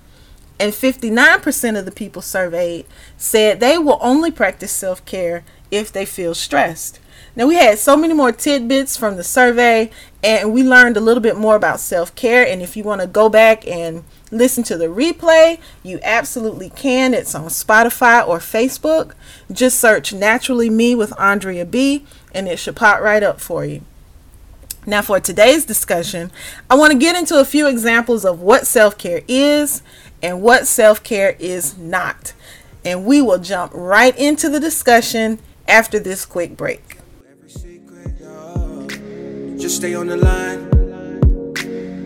and 0.60 0.74
59% 0.74 1.78
of 1.78 1.86
the 1.86 1.92
people 1.92 2.22
surveyed 2.22 2.86
said 3.18 3.60
they 3.60 3.78
will 3.78 4.00
only 4.02 4.32
practice 4.32 4.72
self 4.72 5.04
care 5.06 5.44
if 5.70 5.92
they 5.92 6.06
feel 6.06 6.34
stressed. 6.34 7.00
Now, 7.36 7.48
we 7.48 7.56
had 7.56 7.78
so 7.78 7.96
many 7.96 8.14
more 8.14 8.32
tidbits 8.32 8.98
from 8.98 9.16
the 9.16 9.24
survey, 9.24 9.92
and 10.24 10.54
we 10.54 10.64
learned 10.64 10.98
a 10.98 11.02
little 11.02 11.22
bit 11.22 11.38
more 11.38 11.56
about 11.56 11.80
self 11.80 12.16
care. 12.16 12.48
And 12.48 12.62
if 12.62 12.76
you 12.76 12.84
want 12.84 13.02
to 13.02 13.08
go 13.08 13.30
back 13.30 13.68
and 13.68 14.04
listen 14.32 14.64
to 14.64 14.78
the 14.78 14.86
replay, 14.86 15.60
you 15.84 16.00
absolutely 16.04 16.70
can. 16.70 17.14
It's 17.14 17.36
on 17.36 17.46
Spotify 17.46 18.28
or 18.28 18.40
Facebook. 18.40 19.14
Just 19.52 19.80
search 19.80 20.14
Naturally 20.14 20.70
Me 20.70 20.96
with 20.96 21.18
Andrea 21.20 21.66
B, 21.66 22.06
and 22.34 22.48
it 22.48 22.60
should 22.60 22.76
pop 22.76 23.02
right 23.02 23.24
up 23.24 23.40
for 23.40 23.66
you. 23.66 23.82
Now, 24.86 25.02
for 25.02 25.20
today's 25.20 25.66
discussion, 25.66 26.32
I 26.70 26.76
want 26.76 26.94
to 26.94 26.98
get 26.98 27.18
into 27.18 27.40
a 27.40 27.46
few 27.46 27.68
examples 27.68 28.24
of 28.24 28.40
what 28.40 28.66
self 28.66 28.98
care 28.98 29.22
is 29.28 29.82
and 30.22 30.42
what 30.42 30.66
self 30.66 31.04
care 31.04 31.36
is 31.40 31.78
not. 31.78 32.34
And 32.86 33.06
we 33.06 33.22
will 33.22 33.40
jump 33.40 33.74
right 33.76 34.18
into 34.18 34.50
the 34.50 34.62
discussion 34.62 35.40
after 35.68 36.00
this 36.00 36.26
quick 36.26 36.56
break. 36.56 36.98
Just 39.58 39.78
stay 39.78 39.94
on 39.96 40.08
the 40.08 40.16
line. 40.16 40.77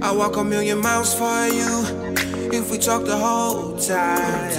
I 0.04 0.12
walk 0.12 0.36
a 0.38 0.44
million 0.44 0.80
miles 0.80 1.14
for 1.14 1.46
you. 1.46 1.86
If 2.52 2.72
we 2.72 2.80
talk 2.80 3.06
the 3.06 3.16
whole 3.16 3.78
time, 3.78 4.52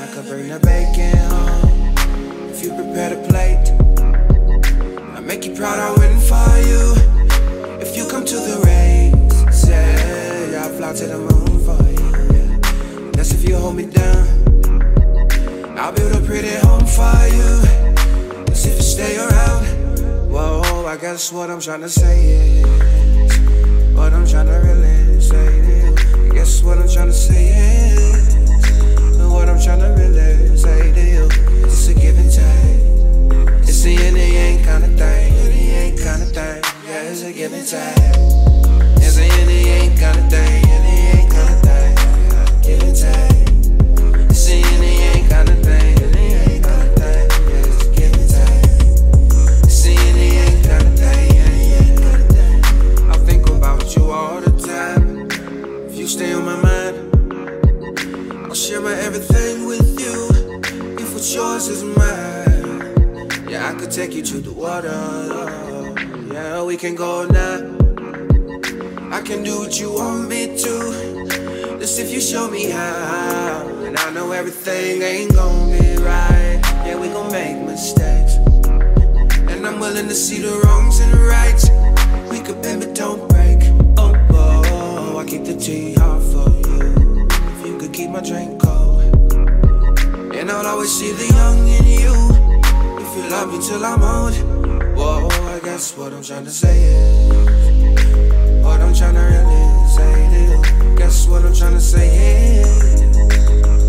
I 0.00 0.08
could 0.14 0.24
bring 0.24 0.48
the 0.48 0.58
bacon 0.58 1.18
home. 1.18 2.48
If 2.48 2.62
you 2.62 2.70
prepare 2.70 3.10
the 3.14 3.28
plate, 3.28 3.68
I 5.14 5.20
make 5.20 5.44
you 5.44 5.54
proud. 5.54 5.78
I 5.78 5.90
win 5.98 6.18
for 6.18 6.50
you. 6.66 6.94
If 7.78 7.94
you 7.94 8.08
come 8.08 8.24
to 8.24 8.36
the 8.36 8.56
race, 8.64 9.54
say 9.54 10.58
I 10.58 10.68
fly 10.70 10.94
to 10.94 11.06
the 11.06 11.18
moon 11.18 11.60
for 11.66 11.78
you. 11.92 13.10
That's 13.12 13.32
if 13.32 13.46
you 13.46 13.56
hold 13.56 13.76
me 13.76 13.84
down. 13.84 14.26
I'll 15.78 15.92
build 15.92 16.16
a 16.16 16.20
pretty 16.26 16.54
home 16.66 16.86
for 16.86 17.26
you. 17.28 18.44
That's 18.46 18.64
if 18.64 18.76
you 18.76 18.82
stay 18.82 19.18
around. 19.18 20.30
Whoa, 20.30 20.86
I 20.86 20.96
guess 20.96 21.30
what 21.30 21.50
I'm 21.50 21.60
trying 21.60 21.82
to 21.82 21.88
say 21.90 22.24
is 22.24 22.97
show 72.28 72.50
me 72.50 72.68
how. 72.68 73.66
And 73.86 73.96
I 73.96 74.10
know 74.10 74.32
everything 74.32 75.00
ain't 75.00 75.34
gonna 75.34 75.78
be 75.78 75.96
right. 75.96 76.60
Yeah, 76.84 77.00
we 77.00 77.08
gon' 77.08 77.32
make 77.32 77.56
mistakes. 77.64 78.34
And 79.48 79.66
I'm 79.66 79.80
willing 79.80 80.08
to 80.08 80.14
see 80.14 80.42
the 80.42 80.60
wrongs 80.62 81.00
and 81.00 81.10
the 81.14 81.22
rights. 81.24 81.70
We 82.30 82.40
could 82.40 82.60
bend 82.60 82.82
but 82.82 82.94
don't 82.94 83.26
break. 83.30 83.60
Oh, 83.96 84.12
oh, 84.30 85.18
I 85.18 85.24
keep 85.24 85.44
the 85.44 85.56
tea 85.56 85.94
hot 85.94 86.20
for 86.20 86.50
you. 86.68 87.26
If 87.52 87.66
you 87.66 87.78
could 87.78 87.94
keep 87.94 88.10
my 88.10 88.20
drink 88.20 88.60
cold. 88.60 89.00
And 90.34 90.50
I'll 90.50 90.66
always 90.66 90.92
see 90.92 91.12
the 91.12 91.28
young 91.34 91.58
in 91.66 91.86
you 92.02 92.14
If 93.04 93.10
you 93.16 93.30
love 93.30 93.48
me 93.52 93.58
till 93.66 93.82
I'm 93.82 94.02
old. 94.02 94.34
Whoa, 94.98 95.28
I 95.54 95.60
guess 95.60 95.96
what 95.96 96.12
I'm 96.12 96.22
trying 96.22 96.44
to 96.44 96.50
say 96.50 96.76
is 96.92 97.32
what 98.62 98.82
I'm 98.82 98.94
trying 98.94 99.14
to 99.14 99.20
really 99.20 99.67
Guess 101.08 101.26
what 101.26 101.42
I'm 101.42 101.54
trying 101.54 101.72
to 101.72 101.80
say 101.80 102.60
is 102.60 103.16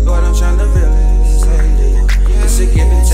what 0.06 0.24
I'm 0.24 0.34
trying 0.34 0.56
to 0.56 0.64
really. 0.64 2.42
It's 2.42 2.60
a 2.60 2.64
give 2.64 2.88
and 2.88 3.06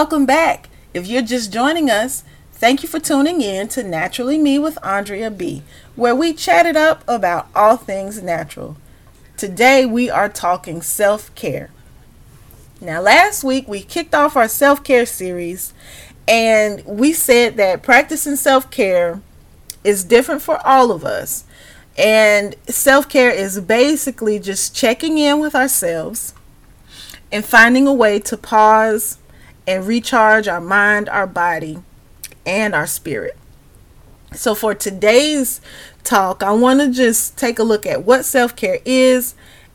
Welcome 0.00 0.24
back. 0.24 0.70
If 0.94 1.06
you're 1.08 1.20
just 1.20 1.52
joining 1.52 1.90
us, 1.90 2.24
thank 2.52 2.82
you 2.82 2.88
for 2.88 2.98
tuning 2.98 3.42
in 3.42 3.68
to 3.68 3.82
Naturally 3.82 4.38
Me 4.38 4.58
with 4.58 4.82
Andrea 4.82 5.30
B, 5.30 5.62
where 5.94 6.16
we 6.16 6.32
chatted 6.32 6.74
up 6.74 7.04
about 7.06 7.48
all 7.54 7.76
things 7.76 8.22
natural. 8.22 8.78
Today 9.36 9.84
we 9.84 10.08
are 10.08 10.30
talking 10.30 10.80
self 10.80 11.34
care. 11.34 11.68
Now, 12.80 13.02
last 13.02 13.44
week 13.44 13.68
we 13.68 13.82
kicked 13.82 14.14
off 14.14 14.36
our 14.36 14.48
self 14.48 14.82
care 14.82 15.04
series, 15.04 15.74
and 16.26 16.82
we 16.86 17.12
said 17.12 17.58
that 17.58 17.82
practicing 17.82 18.36
self 18.36 18.70
care 18.70 19.20
is 19.84 20.02
different 20.02 20.40
for 20.40 20.66
all 20.66 20.92
of 20.92 21.04
us. 21.04 21.44
And 21.98 22.56
self 22.68 23.06
care 23.06 23.30
is 23.30 23.60
basically 23.60 24.38
just 24.38 24.74
checking 24.74 25.18
in 25.18 25.40
with 25.40 25.54
ourselves 25.54 26.32
and 27.30 27.44
finding 27.44 27.86
a 27.86 27.92
way 27.92 28.18
to 28.20 28.38
pause 28.38 29.18
and 29.66 29.86
recharge 29.86 30.48
our 30.48 30.60
mind, 30.60 31.08
our 31.08 31.26
body, 31.26 31.82
and 32.46 32.74
our 32.74 32.86
spirit. 32.86 33.36
So, 34.32 34.54
for 34.54 34.74
today's 34.74 35.60
talk, 36.04 36.42
I 36.42 36.52
want 36.52 36.80
to 36.80 36.90
just 36.90 37.36
take 37.36 37.58
a 37.58 37.64
look 37.64 37.84
at 37.84 38.04
what 38.04 38.24
self 38.24 38.54
care 38.54 38.78
is 38.84 39.34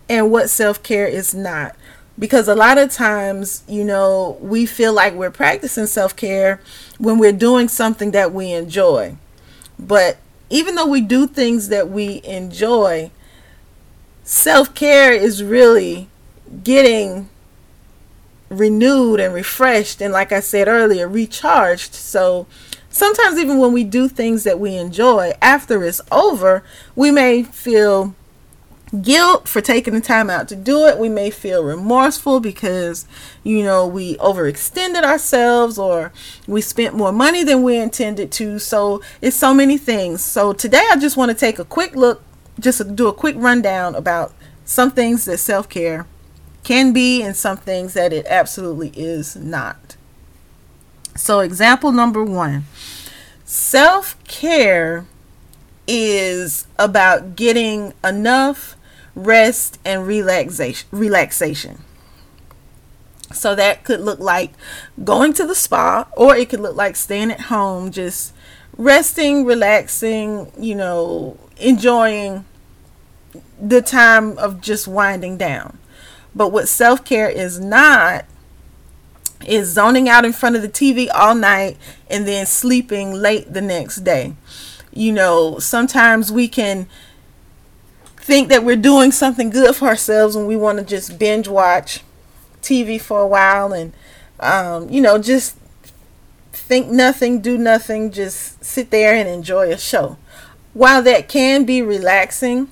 and 0.10 0.32
what 0.32 0.50
self 0.50 0.82
care 0.82 1.08
is 1.08 1.34
not. 1.34 1.76
Because 2.18 2.48
a 2.48 2.56
lot 2.56 2.78
of 2.78 2.92
times, 2.92 3.64
you 3.68 3.84
know, 3.84 4.38
we 4.40 4.66
feel 4.66 4.94
like 4.94 5.14
we're 5.14 5.32
practicing 5.32 5.88
self 5.88 6.16
care 6.16 6.62
when 6.98 7.18
we're 7.18 7.34
doing 7.34 7.68
something 7.68 8.12
that 8.12 8.32
we 8.32 8.54
enjoy. 8.54 9.18
But 9.78 10.18
even 10.50 10.76
though 10.76 10.88
we 10.88 11.02
do 11.02 11.28
things 11.28 11.68
that 11.70 11.90
we 11.90 12.22
enjoy, 12.24 13.12
self 14.24 14.74
care 14.74 15.12
is 15.12 15.44
really 15.44 16.08
getting 16.64 17.30
renewed 18.50 19.20
and 19.20 19.34
refreshed 19.34 20.02
and 20.02 20.14
like 20.14 20.32
I 20.32 20.40
said 20.40 20.68
earlier, 20.68 21.08
recharged. 21.08 21.94
So 21.94 22.48
sometimes 22.90 23.38
even 23.38 23.60
when 23.60 23.74
we 23.74 23.84
do 23.84 24.08
things 24.08 24.44
that 24.44 24.60
we 24.60 24.76
enjoy, 24.76 25.34
after 25.42 25.84
it's 25.84 26.02
over, 26.12 26.64
we 26.96 27.12
may 27.12 27.44
feel 27.44 28.16
guilt 29.02 29.48
for 29.48 29.62
taking 29.62 29.94
the 29.94 30.02
time 30.02 30.30
out 30.30 30.48
to 30.48 30.56
do 30.56 30.86
it. 30.86 30.98
We 30.98 31.10
may 31.10 31.30
feel 31.30 31.64
remorseful 31.64 32.40
because, 32.40 33.08
you 33.44 33.64
know, 33.64 33.86
we 33.86 34.16
overextended 34.18 35.04
ourselves 35.04 35.78
or 35.78 36.12
we 36.48 36.62
spent 36.62 36.96
more 36.96 37.12
money 37.12 37.44
than 37.44 37.64
we 37.64 37.78
intended 37.78 38.32
to. 38.34 38.60
So 38.60 39.02
it's 39.22 39.36
so 39.36 39.54
many 39.54 39.78
things. 39.78 40.24
So 40.24 40.54
today 40.54 40.86
I 40.92 40.98
just 40.98 41.18
want 41.18 41.32
to 41.32 41.38
take 41.38 41.60
a 41.60 41.66
quick 41.66 41.96
look, 41.96 42.24
just 42.60 42.96
do 42.96 43.08
a 43.08 43.14
quick 43.14 43.36
rundown 43.38 43.96
about 43.96 44.34
some 44.64 44.92
things 44.92 45.26
that 45.26 45.40
self 45.40 45.68
care 45.68 46.08
can 46.66 46.92
be 46.92 47.22
and 47.22 47.38
some 47.38 47.58
things 47.58 47.94
that 47.94 48.12
it 48.12 48.26
absolutely 48.26 48.90
is 48.90 49.36
not. 49.36 49.96
So, 51.16 51.40
example 51.40 51.94
number 51.94 52.26
one 52.26 52.66
self 53.46 54.22
care 54.26 55.06
is 55.88 56.68
about 56.78 57.36
getting 57.36 57.94
enough 58.04 58.76
rest 59.14 59.80
and 59.86 60.06
relaxation 60.06 60.90
relaxation 60.92 61.78
so 63.32 63.56
that 63.56 63.84
could 63.84 64.02
look 64.02 64.20
like 64.20 64.52
going 65.04 65.32
to 65.32 65.46
the 65.46 65.56
spa 65.56 66.06
or 66.18 66.36
it 66.36 66.50
could 66.50 66.60
look 66.60 66.76
like 66.76 66.96
staying 66.96 67.32
at 67.32 67.42
home 67.42 67.92
just 67.92 68.34
resting 68.78 69.46
relaxing 69.46 70.52
you 70.60 70.76
know 70.76 71.38
enjoying 71.58 72.44
the 73.62 73.82
time 73.82 74.38
of 74.38 74.60
just 74.60 74.88
winding 74.88 75.38
down 75.38 75.78
but 76.36 76.50
what 76.50 76.68
self-care 76.68 77.30
is 77.30 77.60
not 77.60 78.26
is 79.46 79.70
zoning 79.70 80.10
out 80.10 80.26
in 80.26 80.34
front 80.34 80.56
of 80.56 80.62
the 80.62 80.70
TV 80.70 81.08
all 81.14 81.36
night 81.36 81.78
and 82.10 82.28
then 82.28 82.46
sleeping 82.46 83.14
late 83.14 83.54
the 83.54 83.62
next 83.62 83.98
day 83.98 84.34
you 84.94 85.12
know 85.12 85.60
sometimes 85.60 86.32
we 86.32 86.48
can 86.48 86.88
think 88.26 88.50
that 88.50 88.64
we're 88.64 88.76
doing 88.76 89.12
something 89.12 89.52
good 89.52 89.76
for 89.76 89.88
ourselves 89.88 90.36
when 90.36 90.48
we 90.48 90.56
want 90.58 90.80
to 90.80 90.84
just 90.84 91.20
binge 91.20 91.48
watch 91.48 92.02
TV 92.64 93.00
for 93.00 93.22
a 93.22 93.28
while 93.28 93.72
and, 93.72 93.94
um, 94.40 94.90
you 94.90 95.00
know, 95.00 95.20
just 95.20 95.56
think 96.52 96.88
nothing, 96.88 97.40
do 97.40 97.56
nothing, 97.56 98.12
just 98.12 98.64
sit 98.66 98.90
there 98.90 99.14
and 99.14 99.30
enjoy 99.30 99.72
a 99.72 99.78
show. 99.78 100.18
While 100.74 101.04
that 101.04 101.30
can 101.30 101.66
be 101.66 101.84
relaxing, 101.84 102.72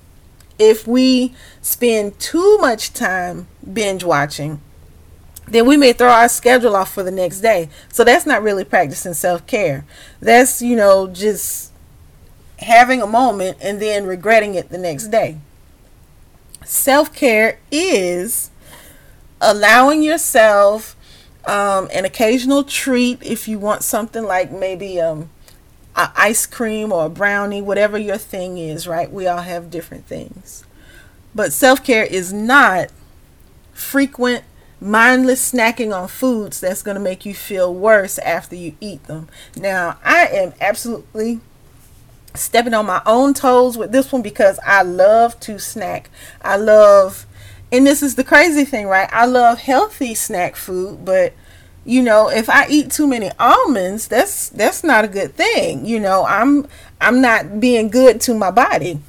if 0.58 0.88
we 0.88 1.36
spend 1.64 2.20
too 2.20 2.58
much 2.60 2.94
time 2.94 3.48
binge 3.72 4.04
watching, 4.04 4.62
then 5.48 5.66
we 5.66 5.78
may 5.78 5.94
throw 5.94 6.10
our 6.10 6.30
schedule 6.30 6.76
off 6.76 6.94
for 6.94 7.02
the 7.02 7.12
next 7.12 7.40
day. 7.40 7.70
So 7.90 8.04
that's 8.04 8.26
not 8.28 8.44
really 8.44 8.64
practicing 8.64 9.16
self 9.16 9.48
care. 9.48 9.86
That's, 10.20 10.62
you 10.62 10.76
know, 10.76 11.08
just 11.08 11.72
having 12.60 13.02
a 13.02 13.08
moment 13.08 13.58
and 13.60 13.82
then 13.82 14.06
regretting 14.06 14.54
it 14.54 14.70
the 14.70 14.78
next 14.78 15.08
day. 15.08 15.38
Self 16.64 17.14
care 17.16 17.60
is 17.72 18.52
allowing 19.42 20.04
yourself 20.04 20.96
um, 21.46 21.90
an 21.94 22.06
occasional 22.06 22.64
treat 22.64 23.22
if 23.22 23.48
you 23.48 23.60
want 23.60 23.84
something 23.84 24.24
like 24.24 24.52
maybe 24.52 25.00
um, 25.02 25.30
ice 25.96 26.46
cream 26.46 26.92
or 26.92 27.06
a 27.08 27.10
brownie, 27.10 27.62
whatever 27.62 27.98
your 27.98 28.18
thing 28.18 28.58
is, 28.58 28.88
right? 28.88 29.12
We 29.12 29.28
all 29.28 29.42
have 29.42 29.70
different 29.70 30.06
things. 30.06 30.64
But 31.36 31.54
self 31.54 31.84
care 31.84 32.04
is 32.04 32.32
not 32.32 32.90
frequent, 33.74 34.44
mindless 34.80 35.52
snacking 35.52 35.96
on 35.96 36.08
foods 36.08 36.60
that's 36.60 36.84
going 36.84 36.96
to 36.96 37.02
make 37.02 37.26
you 37.26 37.34
feel 37.34 37.74
worse 37.74 38.18
after 38.20 38.56
you 38.56 38.76
eat 38.80 39.04
them. 39.06 39.30
Now, 39.56 39.98
I 40.04 40.28
am 40.28 40.54
absolutely 40.62 41.40
stepping 42.36 42.74
on 42.74 42.86
my 42.86 43.02
own 43.06 43.34
toes 43.34 43.78
with 43.78 43.92
this 43.92 44.12
one 44.12 44.22
because 44.22 44.60
I 44.66 44.82
love 44.84 45.40
to 45.42 45.60
snack. 45.60 46.10
I 46.42 46.58
love, 46.58 47.26
and 47.72 47.86
this 47.86 48.02
is 48.04 48.16
the 48.16 48.24
crazy 48.24 48.66
thing, 48.66 48.88
right? 48.88 49.10
I 49.12 49.26
love 49.26 49.60
healthy 49.60 50.16
snack 50.16 50.56
food, 50.56 51.06
but 51.06 51.34
you 51.86 52.02
know, 52.02 52.30
if 52.30 52.50
I 52.50 52.68
eat 52.70 52.92
too 52.92 53.08
many 53.08 53.30
almonds, 53.40 54.08
that's 54.08 54.50
that's 54.50 54.84
not 54.84 55.04
a 55.04 55.08
good 55.10 55.36
thing. 55.36 55.86
You 55.86 56.00
know, 56.00 56.26
I'm 56.26 56.68
I'm 57.02 57.20
not 57.22 57.60
being 57.60 57.90
good 57.90 58.22
to 58.22 58.34
my 58.34 58.52
body. 58.52 59.00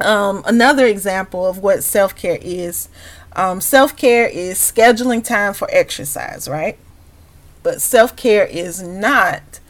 Um, 0.00 0.42
another 0.46 0.86
example 0.86 1.46
of 1.46 1.58
what 1.58 1.84
self 1.84 2.16
care 2.16 2.38
is, 2.40 2.88
um, 3.34 3.60
self 3.60 3.96
care 3.96 4.26
is 4.26 4.58
scheduling 4.58 5.24
time 5.24 5.54
for 5.54 5.68
exercise, 5.70 6.48
right? 6.48 6.78
But 7.62 7.80
self 7.80 8.16
care 8.16 8.46
is 8.46 8.82
not 8.82 9.60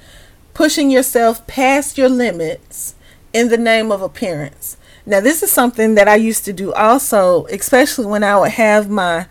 pushing 0.54 0.90
yourself 0.90 1.46
past 1.46 1.98
your 1.98 2.08
limits 2.08 2.94
in 3.32 3.48
the 3.48 3.58
name 3.58 3.90
of 3.92 4.00
appearance. 4.00 4.76
Now, 5.06 5.20
this 5.20 5.42
is 5.42 5.50
something 5.50 5.96
that 5.96 6.08
I 6.08 6.14
used 6.14 6.46
to 6.46 6.52
do 6.52 6.72
also, 6.72 7.44
especially 7.46 8.06
when 8.06 8.24
I 8.24 8.38
would 8.38 8.52
have 8.52 8.88
my 8.88 9.26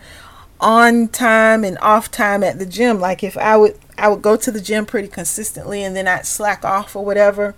on 0.60 1.08
time 1.08 1.64
and 1.64 1.76
off 1.78 2.10
time 2.10 2.44
at 2.44 2.58
the 2.58 2.66
gym. 2.66 3.00
Like 3.00 3.22
if 3.22 3.36
I 3.36 3.56
would 3.56 3.78
I 3.98 4.08
would 4.08 4.22
go 4.22 4.36
to 4.36 4.50
the 4.50 4.60
gym 4.60 4.86
pretty 4.86 5.08
consistently 5.08 5.82
and 5.82 5.94
then 5.94 6.08
I'd 6.08 6.26
slack 6.26 6.64
off 6.64 6.96
or 6.96 7.04
whatever 7.04 7.54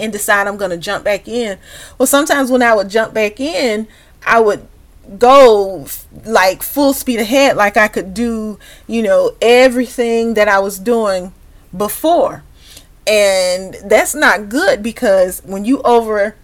and 0.00 0.12
decide 0.12 0.46
I'm 0.46 0.56
going 0.56 0.70
to 0.70 0.76
jump 0.76 1.04
back 1.04 1.28
in. 1.28 1.58
Well, 1.98 2.06
sometimes 2.06 2.50
when 2.50 2.62
I 2.62 2.74
would 2.74 2.88
jump 2.88 3.14
back 3.14 3.40
in, 3.40 3.86
I 4.26 4.40
would 4.40 4.66
go 5.18 5.86
like 6.24 6.62
full 6.62 6.92
speed 6.92 7.20
ahead 7.20 7.56
like 7.56 7.76
I 7.76 7.88
could 7.88 8.14
do, 8.14 8.58
you 8.86 9.02
know, 9.02 9.36
everything 9.40 10.34
that 10.34 10.48
I 10.48 10.58
was 10.58 10.78
doing 10.78 11.32
before. 11.76 12.44
And 13.06 13.74
that's 13.84 14.14
not 14.14 14.48
good 14.48 14.82
because 14.82 15.42
when 15.44 15.64
you 15.64 15.82
over 15.82 16.36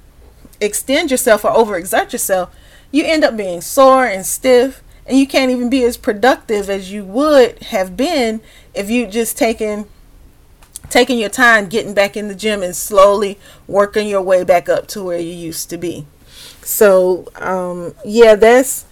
extend 0.60 1.10
yourself 1.10 1.44
or 1.44 1.52
overexert 1.52 2.12
yourself, 2.12 2.54
you 2.90 3.04
end 3.04 3.24
up 3.24 3.36
being 3.36 3.60
sore 3.60 4.06
and 4.06 4.24
stiff 4.24 4.82
and 5.06 5.18
you 5.18 5.26
can't 5.26 5.50
even 5.50 5.70
be 5.70 5.84
as 5.84 5.96
productive 5.96 6.68
as 6.68 6.90
you 6.90 7.04
would 7.04 7.62
have 7.64 7.96
been 7.96 8.40
if 8.74 8.90
you 8.90 9.06
just 9.06 9.38
taken 9.38 9.86
taking 10.90 11.18
your 11.18 11.30
time 11.30 11.68
getting 11.68 11.94
back 11.94 12.16
in 12.16 12.28
the 12.28 12.34
gym 12.34 12.62
and 12.62 12.74
slowly 12.74 13.38
working 13.66 14.08
your 14.08 14.22
way 14.22 14.44
back 14.44 14.68
up 14.68 14.86
to 14.88 15.02
where 15.02 15.18
you 15.18 15.32
used 15.32 15.70
to 15.70 15.76
be. 15.76 16.06
So, 16.62 17.28
um, 17.36 17.94
yeah, 18.04 18.34
that's 18.34 18.86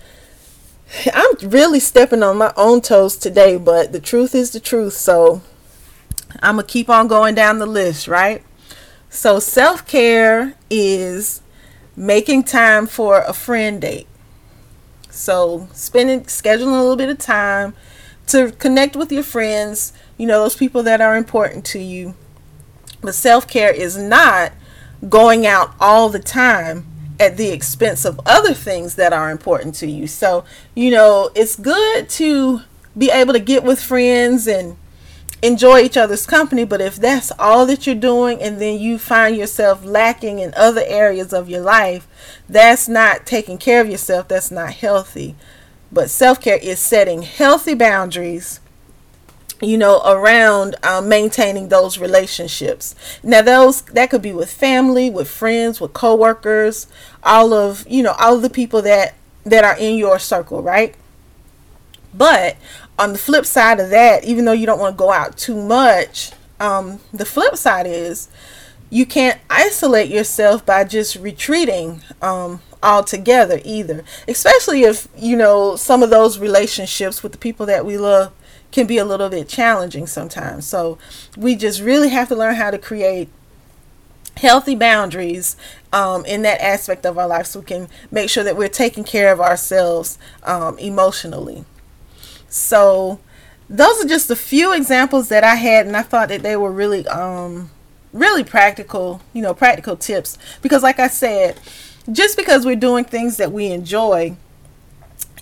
I'm 1.12 1.34
really 1.48 1.80
stepping 1.80 2.22
on 2.22 2.38
my 2.38 2.52
own 2.56 2.80
toes 2.80 3.16
today, 3.16 3.56
but 3.56 3.92
the 3.92 4.00
truth 4.00 4.34
is 4.34 4.50
the 4.50 4.60
truth. 4.60 4.94
So, 4.94 5.42
I'm 6.40 6.56
going 6.56 6.66
to 6.66 6.72
keep 6.72 6.88
on 6.88 7.08
going 7.08 7.34
down 7.34 7.58
the 7.58 7.66
list, 7.66 8.08
right? 8.08 8.44
So, 9.08 9.38
self 9.38 9.86
care 9.86 10.54
is 10.70 11.42
making 11.96 12.44
time 12.44 12.86
for 12.86 13.20
a 13.20 13.32
friend 13.32 13.80
date. 13.80 14.06
So, 15.10 15.68
spending, 15.72 16.22
scheduling 16.22 16.76
a 16.76 16.80
little 16.80 16.96
bit 16.96 17.08
of 17.08 17.18
time 17.18 17.74
to 18.28 18.50
connect 18.52 18.96
with 18.96 19.12
your 19.12 19.22
friends, 19.22 19.92
you 20.16 20.26
know, 20.26 20.42
those 20.42 20.56
people 20.56 20.82
that 20.84 21.00
are 21.00 21.16
important 21.16 21.64
to 21.66 21.78
you. 21.78 22.14
But 23.00 23.14
self 23.14 23.46
care 23.46 23.72
is 23.72 23.96
not 23.96 24.52
going 25.08 25.46
out 25.46 25.74
all 25.80 26.08
the 26.08 26.18
time 26.18 26.86
at 27.20 27.36
the 27.36 27.50
expense 27.50 28.04
of 28.04 28.20
other 28.26 28.54
things 28.54 28.96
that 28.96 29.12
are 29.12 29.30
important 29.30 29.74
to 29.76 29.86
you. 29.86 30.06
So, 30.06 30.44
you 30.74 30.90
know, 30.90 31.30
it's 31.34 31.56
good 31.56 32.08
to 32.10 32.60
be 32.96 33.10
able 33.10 33.32
to 33.32 33.40
get 33.40 33.62
with 33.62 33.82
friends 33.82 34.46
and 34.46 34.76
enjoy 35.42 35.80
each 35.80 35.96
other's 35.96 36.26
company. 36.26 36.64
But 36.64 36.80
if 36.80 36.96
that's 36.96 37.30
all 37.38 37.66
that 37.66 37.86
you're 37.86 37.94
doing 37.94 38.40
and 38.42 38.60
then 38.60 38.80
you 38.80 38.98
find 38.98 39.36
yourself 39.36 39.84
lacking 39.84 40.38
in 40.38 40.54
other 40.56 40.82
areas 40.86 41.32
of 41.32 41.48
your 41.48 41.60
life, 41.60 42.08
that's 42.48 42.88
not 42.88 43.26
taking 43.26 43.58
care 43.58 43.80
of 43.80 43.88
yourself. 43.88 44.28
That's 44.28 44.50
not 44.50 44.72
healthy. 44.72 45.36
But 45.92 46.10
self 46.10 46.40
care 46.40 46.58
is 46.58 46.78
setting 46.78 47.22
healthy 47.22 47.74
boundaries 47.74 48.60
you 49.60 49.78
know 49.78 50.02
around 50.04 50.74
um, 50.82 51.08
maintaining 51.08 51.68
those 51.68 51.98
relationships 51.98 52.94
now 53.22 53.40
those 53.40 53.82
that 53.82 54.10
could 54.10 54.22
be 54.22 54.32
with 54.32 54.50
family 54.52 55.08
with 55.10 55.28
friends 55.28 55.80
with 55.80 55.92
coworkers 55.92 56.86
all 57.22 57.52
of 57.52 57.86
you 57.88 58.02
know 58.02 58.14
all 58.18 58.36
of 58.36 58.42
the 58.42 58.50
people 58.50 58.82
that 58.82 59.14
that 59.44 59.64
are 59.64 59.76
in 59.78 59.96
your 59.96 60.18
circle 60.18 60.62
right 60.62 60.96
but 62.12 62.56
on 62.98 63.12
the 63.12 63.18
flip 63.18 63.44
side 63.44 63.80
of 63.80 63.90
that, 63.90 64.24
even 64.24 64.44
though 64.44 64.52
you 64.52 64.66
don't 64.66 64.78
want 64.78 64.96
to 64.96 64.98
go 64.98 65.10
out 65.10 65.36
too 65.36 65.60
much, 65.60 66.32
um, 66.60 67.00
the 67.12 67.24
flip 67.24 67.56
side 67.56 67.86
is 67.86 68.28
you 68.88 69.04
can't 69.04 69.40
isolate 69.50 70.10
yourself 70.10 70.64
by 70.64 70.84
just 70.84 71.16
retreating 71.16 72.02
um, 72.22 72.60
altogether 72.82 73.60
either. 73.64 74.04
Especially 74.28 74.82
if, 74.84 75.08
you 75.16 75.36
know, 75.36 75.74
some 75.74 76.02
of 76.02 76.10
those 76.10 76.38
relationships 76.38 77.22
with 77.22 77.32
the 77.32 77.38
people 77.38 77.66
that 77.66 77.84
we 77.84 77.98
love 77.98 78.32
can 78.74 78.88
be 78.88 78.98
a 78.98 79.04
little 79.04 79.28
bit 79.28 79.48
challenging 79.48 80.04
sometimes. 80.04 80.66
So 80.66 80.98
we 81.36 81.54
just 81.54 81.80
really 81.80 82.08
have 82.08 82.26
to 82.28 82.34
learn 82.34 82.56
how 82.56 82.72
to 82.72 82.78
create 82.78 83.28
healthy 84.36 84.74
boundaries 84.74 85.56
um, 85.92 86.26
in 86.26 86.42
that 86.42 86.60
aspect 86.60 87.06
of 87.06 87.16
our 87.16 87.28
life 87.28 87.46
so 87.46 87.60
we 87.60 87.66
can 87.66 87.88
make 88.10 88.28
sure 88.28 88.42
that 88.42 88.56
we're 88.56 88.68
taking 88.68 89.04
care 89.04 89.32
of 89.32 89.40
ourselves 89.40 90.18
um, 90.42 90.76
emotionally. 90.78 91.64
So 92.48 93.20
those 93.70 94.04
are 94.04 94.08
just 94.08 94.28
a 94.28 94.36
few 94.36 94.72
examples 94.72 95.28
that 95.28 95.44
I 95.44 95.54
had, 95.54 95.86
and 95.86 95.96
I 95.96 96.02
thought 96.02 96.28
that 96.30 96.42
they 96.42 96.56
were 96.56 96.72
really, 96.72 97.06
um, 97.06 97.70
really 98.12 98.42
practical, 98.42 99.22
you 99.32 99.40
know, 99.40 99.54
practical 99.54 99.96
tips. 99.96 100.36
Because, 100.62 100.82
like 100.82 100.98
I 100.98 101.06
said, 101.06 101.60
just 102.10 102.36
because 102.36 102.66
we're 102.66 102.74
doing 102.74 103.04
things 103.04 103.36
that 103.36 103.52
we 103.52 103.66
enjoy 103.68 104.36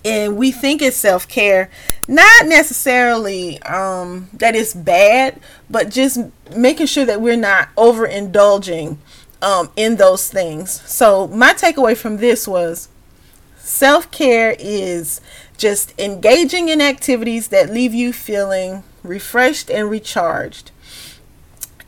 and 0.05 0.37
we 0.37 0.51
think 0.51 0.81
it's 0.81 0.97
self 0.97 1.27
care, 1.27 1.69
not 2.07 2.47
necessarily 2.47 3.61
um, 3.63 4.29
that 4.33 4.55
it's 4.55 4.73
bad, 4.73 5.39
but 5.69 5.89
just 5.89 6.19
making 6.55 6.87
sure 6.87 7.05
that 7.05 7.21
we're 7.21 7.37
not 7.37 7.69
overindulging 7.75 8.97
um, 9.41 9.69
in 9.75 9.95
those 9.97 10.29
things. 10.29 10.81
So, 10.89 11.27
my 11.27 11.53
takeaway 11.53 11.95
from 11.95 12.17
this 12.17 12.47
was 12.47 12.89
self 13.57 14.11
care 14.11 14.55
is 14.59 15.21
just 15.57 15.97
engaging 15.99 16.69
in 16.69 16.81
activities 16.81 17.47
that 17.49 17.69
leave 17.69 17.93
you 17.93 18.11
feeling 18.11 18.83
refreshed 19.03 19.69
and 19.69 19.89
recharged. 19.89 20.71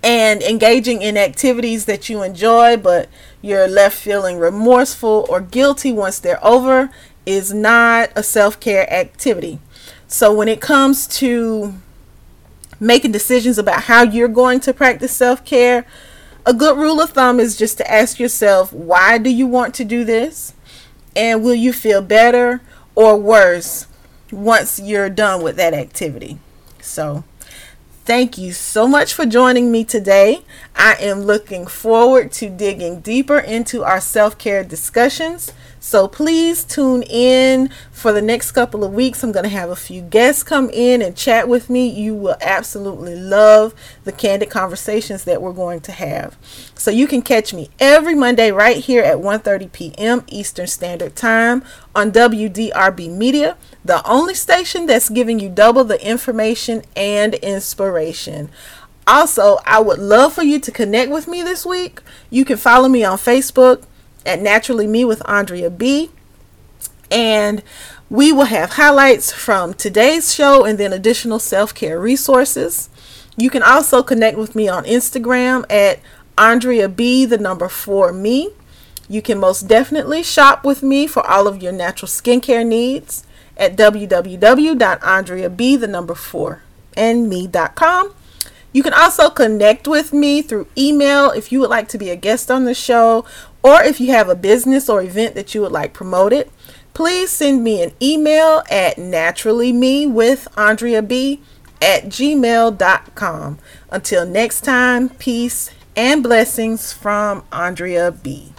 And 0.03 0.43
engaging 0.43 1.01
in 1.01 1.17
activities 1.17 1.85
that 1.85 2.09
you 2.09 2.21
enjoy, 2.21 2.77
but 2.77 3.09
you're 3.41 3.67
left 3.67 3.97
feeling 3.97 4.37
remorseful 4.37 5.25
or 5.27 5.41
guilty 5.41 5.91
once 5.91 6.19
they're 6.19 6.45
over, 6.45 6.91
is 7.25 7.53
not 7.53 8.09
a 8.15 8.23
self 8.23 8.59
care 8.59 8.91
activity. 8.91 9.59
So, 10.07 10.33
when 10.33 10.47
it 10.47 10.61
comes 10.61 11.07
to 11.19 11.73
making 12.79 13.11
decisions 13.11 13.57
about 13.57 13.83
how 13.83 14.03
you're 14.03 14.27
going 14.27 14.59
to 14.61 14.73
practice 14.73 15.11
self 15.11 15.43
care, 15.45 15.85
a 16.45 16.53
good 16.53 16.77
rule 16.77 17.01
of 17.01 17.11
thumb 17.11 17.39
is 17.39 17.57
just 17.57 17.77
to 17.77 17.91
ask 17.91 18.19
yourself, 18.19 18.71
why 18.71 19.17
do 19.17 19.29
you 19.29 19.47
want 19.47 19.73
to 19.75 19.85
do 19.85 20.03
this? 20.03 20.53
And 21.15 21.43
will 21.43 21.55
you 21.55 21.73
feel 21.73 22.01
better 22.01 22.61
or 22.95 23.17
worse 23.17 23.87
once 24.31 24.79
you're 24.79 25.09
done 25.09 25.41
with 25.41 25.55
that 25.57 25.73
activity. 25.73 26.39
So, 26.81 27.23
thank 28.05 28.37
you 28.37 28.53
so 28.53 28.87
much 28.87 29.13
for 29.13 29.25
joining 29.25 29.71
me 29.71 29.83
today. 29.83 30.43
I 30.75 30.95
am 30.99 31.21
looking 31.21 31.67
forward 31.67 32.31
to 32.33 32.49
digging 32.49 33.01
deeper 33.01 33.37
into 33.39 33.83
our 33.83 34.01
self 34.01 34.37
care 34.37 34.63
discussions. 34.63 35.51
So 35.85 36.07
please 36.07 36.63
tune 36.63 37.03
in 37.03 37.69
for 37.91 38.11
the 38.11 38.21
next 38.21 38.53
couple 38.53 38.83
of 38.83 38.91
weeks. 38.91 39.23
I'm 39.23 39.31
going 39.31 39.43
to 39.43 39.49
have 39.49 39.69
a 39.69 39.75
few 39.75 40.01
guests 40.01 40.41
come 40.41 40.67
in 40.71 41.03
and 41.03 41.15
chat 41.15 41.47
with 41.47 41.69
me. 41.69 41.87
You 41.87 42.15
will 42.15 42.37
absolutely 42.41 43.13
love 43.13 43.75
the 44.03 44.11
candid 44.11 44.49
conversations 44.49 45.25
that 45.25 45.43
we're 45.43 45.53
going 45.53 45.81
to 45.81 45.91
have. 45.91 46.37
So 46.73 46.89
you 46.89 47.05
can 47.05 47.21
catch 47.21 47.53
me 47.53 47.69
every 47.79 48.15
Monday 48.15 48.51
right 48.51 48.77
here 48.77 49.03
at 49.03 49.17
1:30 49.17 49.71
p.m. 49.71 50.23
Eastern 50.27 50.65
Standard 50.65 51.15
Time 51.15 51.63
on 51.93 52.11
WDRB 52.11 53.15
Media, 53.15 53.55
the 53.85 54.03
only 54.09 54.33
station 54.33 54.87
that's 54.87 55.09
giving 55.09 55.39
you 55.39 55.49
double 55.49 55.83
the 55.83 56.03
information 56.03 56.81
and 56.95 57.35
inspiration. 57.35 58.49
Also, 59.05 59.59
I 59.67 59.81
would 59.81 59.99
love 59.99 60.33
for 60.33 60.41
you 60.41 60.59
to 60.61 60.71
connect 60.71 61.11
with 61.11 61.27
me 61.27 61.43
this 61.43 61.63
week. 61.63 62.01
You 62.31 62.43
can 62.43 62.57
follow 62.57 62.89
me 62.89 63.03
on 63.03 63.19
Facebook 63.19 63.83
at 64.25 64.41
Naturally 64.41 64.87
Me 64.87 65.05
with 65.05 65.27
Andrea 65.29 65.69
B. 65.69 66.11
And 67.11 67.61
we 68.09 68.31
will 68.31 68.45
have 68.45 68.71
highlights 68.71 69.31
from 69.31 69.73
today's 69.73 70.33
show 70.33 70.65
and 70.65 70.77
then 70.77 70.93
additional 70.93 71.39
self 71.39 71.73
care 71.73 71.99
resources. 71.99 72.89
You 73.37 73.49
can 73.49 73.63
also 73.63 74.03
connect 74.03 74.37
with 74.37 74.55
me 74.55 74.67
on 74.67 74.85
Instagram 74.85 75.65
at 75.69 75.99
Andrea 76.37 76.89
B, 76.89 77.25
the 77.25 77.37
number 77.37 77.69
four 77.69 78.13
me. 78.13 78.51
You 79.07 79.21
can 79.21 79.39
most 79.39 79.67
definitely 79.67 80.23
shop 80.23 80.65
with 80.65 80.81
me 80.81 81.05
for 81.07 81.25
all 81.27 81.47
of 81.47 81.61
your 81.61 81.71
natural 81.71 82.09
skincare 82.09 82.65
needs 82.65 83.23
at 83.57 83.75
www.andreab, 83.75 85.79
the 85.79 85.87
number 85.87 86.15
four, 86.15 86.61
and 86.97 87.29
me.com. 87.29 88.13
You 88.73 88.83
can 88.83 88.93
also 88.93 89.29
connect 89.29 89.87
with 89.87 90.11
me 90.11 90.41
through 90.41 90.67
email 90.77 91.31
if 91.31 91.51
you 91.51 91.61
would 91.61 91.69
like 91.69 91.87
to 91.89 91.97
be 91.97 92.09
a 92.09 92.17
guest 92.17 92.51
on 92.51 92.65
the 92.65 92.73
show 92.73 93.23
or 93.65 93.81
if 93.81 93.99
you 93.99 94.11
have 94.11 94.29
a 94.29 94.35
business 94.35 94.87
or 94.87 95.01
event 95.01 95.33
that 95.33 95.55
you 95.55 95.61
would 95.61 95.71
like 95.71 95.91
promoted. 95.91 96.47
Please 96.93 97.31
send 97.31 97.63
me 97.63 97.81
an 97.81 97.91
email 97.99 98.61
at 98.69 98.97
naturallyme 98.97 100.13
with 100.13 100.47
Andrea 100.55 101.01
B 101.01 101.41
at 101.81 102.03
gmail.com. 102.03 103.57
Until 103.89 104.25
next 104.27 104.61
time, 104.61 105.09
peace 105.09 105.71
and 105.95 106.21
blessings 106.21 106.93
from 106.93 107.43
Andrea 107.51 108.11
B. 108.11 108.53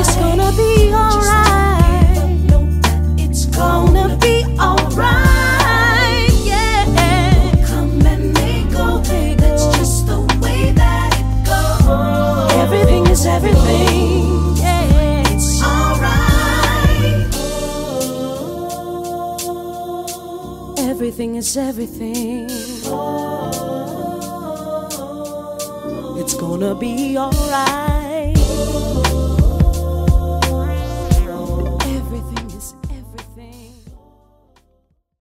It's 0.00 0.14
gonna 0.16 0.52
be 0.56 0.92
alright 0.94 1.48
Is 21.48 21.56
everything. 21.56 22.50
It's 26.20 26.34
gonna 26.34 26.74
be 26.74 27.16
alright. 27.16 27.97